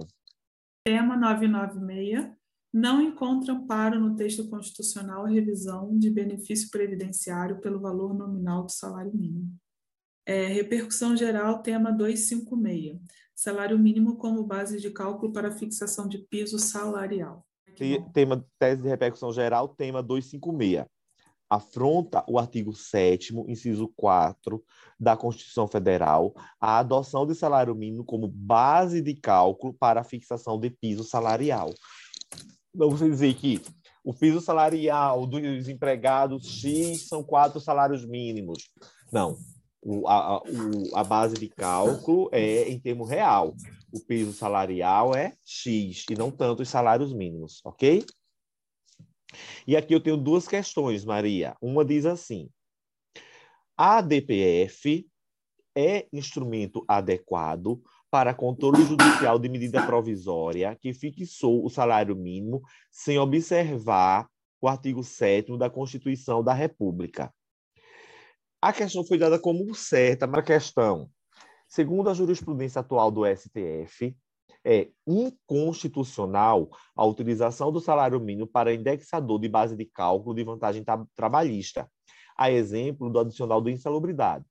Tema 0.86 1.17
996 1.17 2.37
não 2.74 3.02
encontra 3.02 3.54
amparo 3.54 4.00
no 4.00 4.16
texto 4.16 4.48
constitucional 4.50 5.26
a 5.26 5.30
revisão 5.30 5.98
de 5.98 6.10
benefício 6.10 6.70
previdenciário 6.70 7.60
pelo 7.60 7.80
valor 7.80 8.14
nominal 8.14 8.64
do 8.64 8.72
salário 8.72 9.14
mínimo. 9.14 9.56
É, 10.26 10.48
repercussão 10.48 11.16
geral, 11.16 11.62
tema 11.62 11.92
256. 11.92 13.00
Salário 13.34 13.78
mínimo 13.78 14.18
como 14.18 14.44
base 14.44 14.80
de 14.80 14.90
cálculo 14.90 15.32
para 15.32 15.52
fixação 15.52 16.08
de 16.08 16.18
piso 16.18 16.60
salarial. 16.60 17.46
Tema, 18.12 18.46
tese 18.58 18.82
de 18.82 18.88
repercussão 18.88 19.32
geral, 19.32 19.70
tema 19.70 20.02
256. 20.04 20.86
Afronta 21.50 22.26
o 22.28 22.38
artigo 22.38 22.74
7 22.74 23.34
inciso 23.48 23.88
4 23.96 24.62
da 25.00 25.16
Constituição 25.16 25.66
Federal 25.66 26.34
a 26.60 26.80
adoção 26.80 27.26
de 27.26 27.34
salário 27.34 27.74
mínimo 27.74 28.04
como 28.04 28.28
base 28.28 29.02
de 29.02 29.14
cálculo 29.14 29.74
para 29.74 30.02
a 30.02 30.04
fixação 30.04 30.60
de 30.60 30.70
piso 30.70 31.06
salarial. 31.06 31.74
Você 32.74 33.10
dizer 33.10 33.34
que 33.36 33.62
o 34.04 34.14
piso 34.14 34.40
salarial 34.40 35.26
dos 35.28 35.68
empregados 35.68 36.48
X 36.48 37.08
são 37.08 37.24
quatro 37.24 37.60
salários 37.60 38.06
mínimos. 38.06 38.70
Não. 39.12 39.38
O, 39.82 40.08
a, 40.08 40.42
o, 40.42 40.96
a 40.96 41.04
base 41.04 41.36
de 41.36 41.48
cálculo 41.50 42.30
é 42.32 42.70
em 42.70 42.80
termo 42.80 43.04
real. 43.04 43.54
O 43.92 44.00
piso 44.00 44.34
salarial 44.34 45.16
é 45.16 45.34
X 45.46 46.06
e 46.10 46.16
não 46.16 46.30
tanto 46.30 46.62
os 46.62 46.70
salários 46.70 47.14
mínimos, 47.14 47.62
ok? 47.64 48.06
E 49.66 49.76
aqui 49.76 49.94
eu 49.94 50.02
tenho 50.02 50.18
duas 50.18 50.48
questões, 50.48 51.04
Maria. 51.04 51.56
Uma 51.62 51.84
diz 51.84 52.06
assim: 52.06 52.50
a 53.78 54.02
DPF 54.02 55.08
é 55.76 56.08
instrumento 56.12 56.84
adequado 56.88 57.82
para 58.10 58.34
controle 58.34 58.84
judicial 58.84 59.38
de 59.38 59.50
medida 59.50 59.86
provisória 59.86 60.76
que 60.80 60.94
fixou 60.94 61.66
o 61.66 61.70
salário 61.70 62.16
mínimo 62.16 62.62
sem 62.90 63.20
observar 63.20 64.28
o 64.62 64.68
artigo 64.68 65.04
7 65.04 65.58
da 65.58 65.70
Constituição 65.70 66.44
da 66.44 66.54
República. 66.54 67.34
A 68.62 68.74
questão 68.74 69.06
foi 69.06 69.18
dada 69.18 69.38
como 69.38 69.74
certa, 69.76 70.26
mas 70.26 70.40
a 70.40 70.44
questão, 70.44 71.10
segundo 71.68 72.10
a 72.10 72.14
jurisprudência 72.14 72.80
atual 72.80 73.12
do 73.12 73.24
STF, 73.26 74.16
é 74.66 74.90
inconstitucional 75.06 76.70
a 76.96 77.06
utilização 77.06 77.72
do 77.72 77.80
salário 77.80 78.20
mínimo 78.20 78.48
para 78.48 78.74
indexador 78.74 79.40
de 79.40 79.48
base 79.48 79.76
de 79.76 79.86
cálculo 79.86 80.36
de 80.36 80.44
vantagem 80.44 80.84
trabalhista, 81.16 81.90
a 82.36 82.52
exemplo 82.52 83.10
do 83.10 83.20
adicional 83.20 83.62
de 83.62 83.72
insalubridade. 83.72 84.44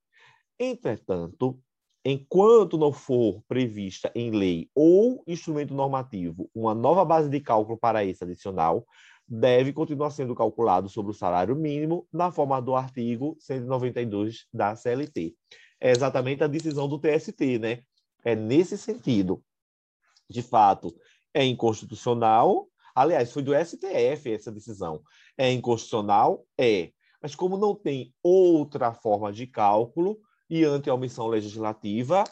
Entretanto, 0.59 1.61
enquanto 2.09 2.79
não 2.79 2.93
for 2.93 3.43
prevista 3.49 4.13
em 4.15 4.31
lei 4.31 4.71
ou 4.73 5.25
instrumento 5.27 5.75
normativo 5.75 6.49
uma 6.55 6.73
nova 6.73 7.05
base 7.05 7.29
de 7.29 7.41
cálculo 7.41 7.77
para 7.77 8.05
esse 8.05 8.23
adicional, 8.23 8.87
deve 9.27 9.73
continuar 9.73 10.11
sendo 10.11 10.33
calculado 10.33 10.89
sobre 10.89 11.11
o 11.11 11.15
salário 11.15 11.57
mínimo 11.57 12.07
na 12.13 12.31
forma 12.31 12.63
do 12.63 12.77
artigo 12.77 13.37
192 13.41 14.47
da 14.55 14.77
CLT. 14.77 15.35
É 15.81 15.91
exatamente 15.91 16.45
a 16.45 16.47
decisão 16.47 16.87
do 16.87 16.97
TST, 16.97 17.59
né? 17.59 17.83
É 18.25 18.37
nesse 18.37 18.79
sentido. 18.79 19.43
De 20.31 20.43
fato, 20.43 20.95
é 21.35 21.45
inconstitucional. 21.45 22.69
Aliás, 22.95 23.33
foi 23.33 23.43
do 23.43 23.53
STF 23.53 24.33
essa 24.33 24.53
decisão. 24.53 25.03
É 25.37 25.51
inconstitucional? 25.51 26.47
É. 26.57 26.93
Mas 27.21 27.35
como 27.35 27.57
não 27.57 27.75
tem 27.75 28.15
outra 28.23 28.93
forma 28.95 29.33
de 29.33 29.49
cálculo, 29.49 30.21
e 30.49 30.65
ante 30.65 30.89
a 30.89 30.95
omissão 30.95 31.27
legislativa, 31.27 32.25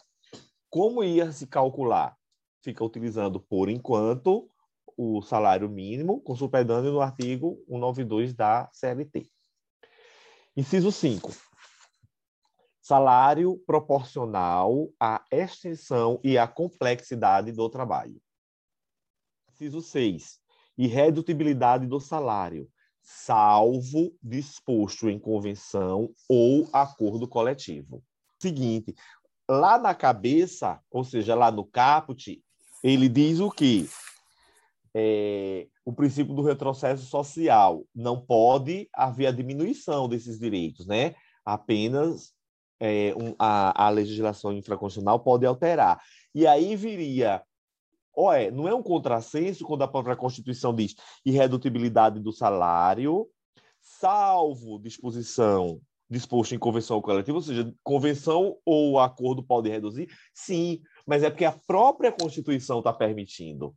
como 0.71 1.03
ia 1.05 1.33
se 1.33 1.47
calcular? 1.47 2.17
Fica 2.61 2.85
utilizando, 2.85 3.41
por 3.41 3.69
enquanto, 3.69 4.49
o 4.97 5.23
salário 5.23 5.69
mínimo, 5.69 6.21
com 6.21 6.35
superdano 6.35 6.91
no 6.91 7.01
artigo 7.01 7.63
192 7.69 8.35
da 8.35 8.69
CLT. 8.73 9.31
Inciso 10.57 10.93
5. 10.93 11.33
Salário 12.81 13.59
proporcional 13.67 14.89
à 15.01 15.25
extensão 15.31 16.21
e 16.23 16.39
à 16.39 16.47
complexidade 16.47 17.51
do 17.51 17.69
trabalho. 17.69 18.21
Inciso 19.51 19.81
6. 19.81 20.39
Irredutibilidade 20.77 21.87
do 21.87 22.01
salário, 22.01 22.69
salvo 23.05 24.17
disposto 24.23 25.11
em 25.11 25.19
convenção 25.19 26.11
ou 26.27 26.67
acordo 26.73 27.29
coletivo. 27.29 28.03
Seguinte, 28.41 28.95
lá 29.49 29.79
na 29.79 29.95
cabeça, 29.95 30.81
ou 30.91 31.05
seja, 31.05 31.35
lá 31.35 31.53
no 31.53 31.65
caput, 31.67 32.43
ele 32.83 33.09
diz 33.09 33.41
o 33.41 33.51
que? 33.51 33.89
É, 34.95 35.67
o 35.85 35.93
princípio 35.93 36.35
do 36.35 36.43
retrocesso 36.43 37.05
social. 37.05 37.85
Não 37.95 38.19
pode 38.19 38.89
haver 38.93 39.27
a 39.27 39.33
diminuição 39.33 40.09
desses 40.09 40.39
direitos, 40.39 40.87
né? 40.87 41.15
Apenas 41.45 42.33
é, 42.81 43.15
um, 43.17 43.35
a, 43.39 43.87
a 43.87 43.91
legislação 43.91 44.53
infraconstitucional 44.53 45.21
pode 45.21 45.45
alterar. 45.45 46.03
E 46.35 46.47
aí 46.47 46.75
viria 46.75 47.43
ou 48.15 48.33
é, 48.33 48.51
não 48.51 48.69
é 48.69 48.75
um 48.75 48.83
contrassenso 48.83 49.65
quando 49.65 49.83
a 49.83 49.89
própria 49.89 50.17
Constituição 50.17 50.75
diz 50.75 50.95
irredutibilidade 51.25 52.21
do 52.21 52.33
salário, 52.33 53.29
salvo 53.81 54.79
disposição 54.79 55.81
disposto 56.09 56.55
em 56.55 56.59
convenção 56.59 57.01
coletiva, 57.01 57.37
ou 57.37 57.43
seja, 57.43 57.75
convenção 57.83 58.57
ou 58.65 58.99
acordo 58.99 59.43
pode 59.43 59.69
reduzir? 59.69 60.09
Sim, 60.33 60.81
mas 61.07 61.23
é 61.23 61.31
porque 61.31 61.45
a 61.45 61.59
própria 61.67 62.13
Constituição 62.13 62.79
está 62.79 62.93
permitindo. 62.93 63.75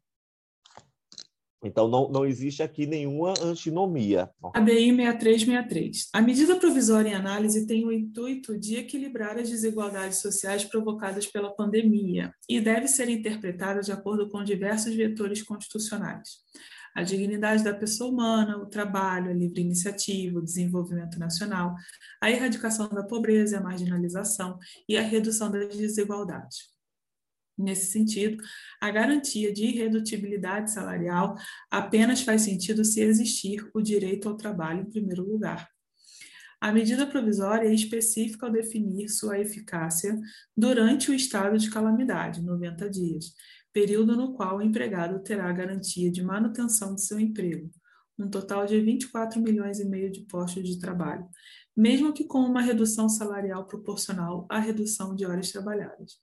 Então, 1.63 1.87
não, 1.87 2.09
não 2.09 2.25
existe 2.25 2.61
aqui 2.61 2.85
nenhuma 2.85 3.33
antinomia. 3.41 4.29
ABI 4.53 4.95
6363. 4.95 6.09
A 6.13 6.21
medida 6.21 6.55
provisória 6.55 7.09
em 7.09 7.15
análise 7.15 7.65
tem 7.65 7.85
o 7.85 7.91
intuito 7.91 8.57
de 8.57 8.75
equilibrar 8.75 9.37
as 9.37 9.49
desigualdades 9.49 10.19
sociais 10.19 10.63
provocadas 10.63 11.25
pela 11.25 11.53
pandemia 11.53 12.31
e 12.47 12.61
deve 12.61 12.87
ser 12.87 13.09
interpretada 13.09 13.81
de 13.81 13.91
acordo 13.91 14.29
com 14.29 14.43
diversos 14.43 14.93
vetores 14.93 15.41
constitucionais. 15.41 16.45
A 16.95 17.03
dignidade 17.03 17.63
da 17.63 17.73
pessoa 17.73 18.09
humana, 18.09 18.57
o 18.57 18.65
trabalho, 18.65 19.29
a 19.29 19.33
livre 19.33 19.61
iniciativa, 19.61 20.39
o 20.39 20.43
desenvolvimento 20.43 21.19
nacional, 21.19 21.75
a 22.21 22.31
erradicação 22.31 22.87
da 22.89 23.03
pobreza 23.03 23.55
e 23.55 23.59
a 23.59 23.61
marginalização 23.61 24.57
e 24.89 24.97
a 24.97 25.01
redução 25.01 25.51
das 25.51 25.75
desigualdades. 25.75 26.76
Nesse 27.57 27.91
sentido, 27.91 28.43
a 28.79 28.91
garantia 28.91 29.51
de 29.51 29.65
irredutibilidade 29.65 30.71
salarial 30.71 31.35
apenas 31.71 32.21
faz 32.21 32.43
sentido 32.43 32.85
se 32.85 33.01
existir 33.01 33.67
o 33.73 33.81
direito 33.81 34.29
ao 34.29 34.37
trabalho 34.37 34.81
em 34.81 34.89
primeiro 34.89 35.23
lugar. 35.23 35.67
A 36.59 36.71
medida 36.71 37.05
provisória 37.05 37.67
é 37.67 37.73
específica 37.73 38.45
ao 38.45 38.51
definir 38.51 39.09
sua 39.09 39.39
eficácia 39.39 40.19
durante 40.55 41.11
o 41.11 41.13
estado 41.13 41.57
de 41.57 41.69
calamidade, 41.69 42.41
90 42.41 42.89
dias, 42.89 43.33
período 43.71 44.15
no 44.15 44.33
qual 44.33 44.57
o 44.57 44.61
empregado 44.61 45.19
terá 45.21 45.49
a 45.49 45.53
garantia 45.53 46.11
de 46.11 46.23
manutenção 46.23 46.95
de 46.95 47.03
seu 47.03 47.19
emprego, 47.19 47.69
um 48.17 48.27
total 48.27 48.65
de 48.65 48.79
24 48.81 49.39
milhões 49.39 49.79
e 49.79 49.85
meio 49.85 50.11
de 50.11 50.21
postos 50.21 50.67
de 50.67 50.79
trabalho, 50.79 51.27
mesmo 51.77 52.11
que 52.11 52.23
com 52.23 52.39
uma 52.39 52.61
redução 52.61 53.07
salarial 53.07 53.67
proporcional 53.67 54.47
à 54.49 54.57
redução 54.57 55.13
de 55.13 55.23
horas 55.27 55.51
trabalhadas. 55.51 56.17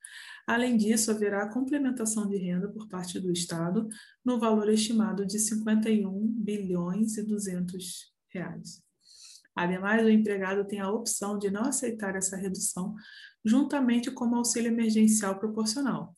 Além 0.44 0.76
disso, 0.76 1.12
haverá 1.12 1.48
complementação 1.48 2.28
de 2.28 2.36
renda 2.36 2.68
por 2.68 2.88
parte 2.88 3.20
do 3.20 3.30
Estado 3.30 3.88
no 4.24 4.40
valor 4.40 4.68
estimado 4.68 5.24
de 5.24 5.38
51 5.38 6.10
bilhões 6.26 7.16
e 7.16 7.22
200 7.22 8.12
reais. 8.30 8.82
Ademais, 9.54 10.04
o 10.04 10.10
empregado 10.10 10.66
tem 10.66 10.80
a 10.80 10.90
opção 10.90 11.38
de 11.38 11.48
não 11.48 11.62
aceitar 11.62 12.16
essa 12.16 12.36
redução 12.36 12.92
juntamente 13.44 14.10
com 14.10 14.28
o 14.28 14.34
auxílio 14.34 14.72
emergencial 14.72 15.38
proporcional. 15.38 16.16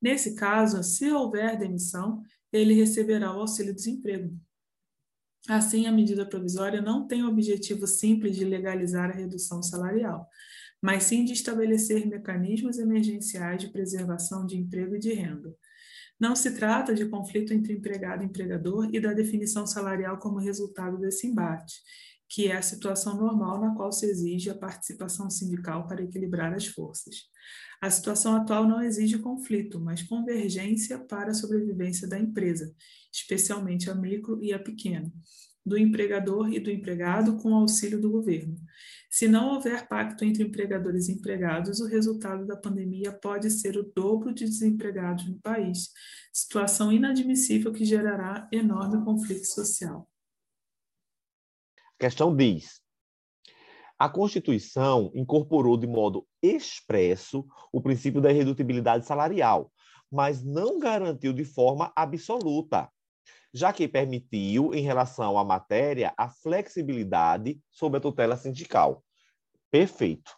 Nesse 0.00 0.36
caso, 0.36 0.80
se 0.84 1.10
houver 1.10 1.58
demissão, 1.58 2.22
ele 2.52 2.74
receberá 2.74 3.34
o 3.34 3.40
auxílio-desemprego. 3.40 4.38
Assim, 5.48 5.86
a 5.86 5.92
medida 5.92 6.26
provisória 6.26 6.82
não 6.82 7.06
tem 7.06 7.22
o 7.22 7.28
objetivo 7.28 7.86
simples 7.86 8.36
de 8.36 8.44
legalizar 8.44 9.08
a 9.08 9.14
redução 9.14 9.62
salarial, 9.62 10.28
mas 10.80 11.04
sim 11.04 11.24
de 11.24 11.32
estabelecer 11.32 12.06
mecanismos 12.06 12.78
emergenciais 12.78 13.62
de 13.62 13.68
preservação 13.68 14.44
de 14.44 14.58
emprego 14.58 14.96
e 14.96 14.98
de 14.98 15.14
renda. 15.14 15.56
Não 16.20 16.36
se 16.36 16.50
trata 16.54 16.94
de 16.94 17.06
conflito 17.06 17.54
entre 17.54 17.72
empregado 17.72 18.22
e 18.22 18.26
empregador 18.26 18.90
e 18.92 19.00
da 19.00 19.14
definição 19.14 19.66
salarial 19.66 20.18
como 20.18 20.38
resultado 20.38 20.98
desse 20.98 21.26
embate, 21.26 21.80
que 22.28 22.48
é 22.48 22.56
a 22.56 22.62
situação 22.62 23.16
normal 23.16 23.60
na 23.60 23.74
qual 23.74 23.90
se 23.90 24.06
exige 24.06 24.50
a 24.50 24.54
participação 24.54 25.30
sindical 25.30 25.86
para 25.86 26.02
equilibrar 26.02 26.52
as 26.52 26.66
forças. 26.66 27.28
A 27.80 27.90
situação 27.90 28.36
atual 28.36 28.66
não 28.66 28.82
exige 28.82 29.18
conflito, 29.18 29.80
mas 29.80 30.02
convergência 30.02 30.98
para 30.98 31.30
a 31.30 31.34
sobrevivência 31.34 32.06
da 32.06 32.18
empresa, 32.18 32.74
especialmente 33.12 33.88
a 33.88 33.94
micro 33.94 34.42
e 34.42 34.52
a 34.52 34.58
pequena, 34.58 35.10
do 35.64 35.78
empregador 35.78 36.52
e 36.52 36.60
do 36.60 36.70
empregado 36.70 37.36
com 37.36 37.54
auxílio 37.54 38.00
do 38.00 38.10
governo. 38.10 38.56
Se 39.10 39.26
não 39.26 39.54
houver 39.54 39.86
pacto 39.88 40.24
entre 40.24 40.42
empregadores 40.42 41.08
e 41.08 41.12
empregados, 41.12 41.80
o 41.80 41.86
resultado 41.86 42.46
da 42.46 42.56
pandemia 42.56 43.12
pode 43.12 43.50
ser 43.50 43.76
o 43.76 43.90
dobro 43.94 44.34
de 44.34 44.44
desempregados 44.44 45.26
no 45.26 45.38
país, 45.40 45.90
situação 46.32 46.92
inadmissível 46.92 47.72
que 47.72 47.84
gerará 47.84 48.46
enorme 48.52 49.02
conflito 49.04 49.46
social. 49.46 50.06
Questão 51.98 52.34
diz: 52.34 52.80
a 53.98 54.08
Constituição 54.08 55.10
incorporou 55.12 55.76
de 55.76 55.88
modo 55.88 56.24
expresso 56.40 57.44
o 57.72 57.80
princípio 57.80 58.20
da 58.20 58.30
irredutibilidade 58.30 59.04
salarial, 59.04 59.72
mas 60.08 60.44
não 60.44 60.78
garantiu 60.78 61.32
de 61.32 61.44
forma 61.44 61.92
absoluta, 61.96 62.88
já 63.52 63.72
que 63.72 63.88
permitiu, 63.88 64.72
em 64.72 64.82
relação 64.82 65.36
à 65.36 65.44
matéria, 65.44 66.14
a 66.16 66.28
flexibilidade 66.28 67.60
sob 67.68 67.98
a 67.98 68.00
tutela 68.00 68.36
sindical. 68.36 69.02
Perfeito. 69.68 70.37